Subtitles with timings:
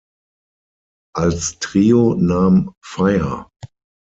[1.15, 3.45] Als Trio nahm Fire!